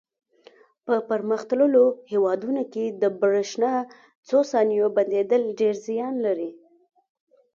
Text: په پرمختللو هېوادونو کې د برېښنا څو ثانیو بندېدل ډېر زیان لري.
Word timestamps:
په 0.85 0.93
پرمختللو 1.09 1.85
هېوادونو 2.11 2.63
کې 2.73 2.85
د 3.01 3.03
برېښنا 3.21 3.73
څو 4.27 4.37
ثانیو 4.51 4.87
بندېدل 4.97 5.41
ډېر 5.59 5.75
زیان 5.87 6.15
لري. 6.25 6.51